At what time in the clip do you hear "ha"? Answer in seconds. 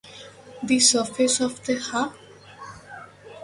1.79-2.11